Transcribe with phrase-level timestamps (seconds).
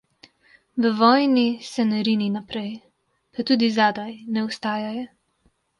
[0.77, 2.71] V vojni se ne rini naprej,
[3.33, 5.01] pa tudi zadaj ne ostajaj.